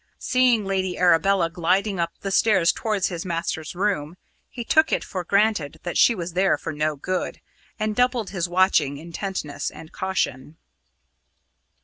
[0.17, 4.17] Seeing Lady Arabella gliding up the stairs towards his master's room,
[4.49, 7.39] he took it for granted that she was there for no good,
[7.79, 10.57] and doubled his watching intentness and caution.